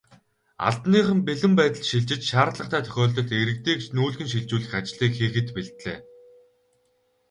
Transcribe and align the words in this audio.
Албаныхан 0.67 1.19
бэлэн 1.27 1.53
байдалд 1.59 1.87
шилжиж, 1.89 2.21
шаардлагатай 2.29 2.81
тохиолдолд 2.85 3.29
иргэдийг 3.41 3.79
нүүлгэн 3.95 4.29
шилжүүлэх 4.31 4.73
ажлыг 4.79 5.11
хийхэд 5.17 5.47
бэлдлээ. 5.55 5.97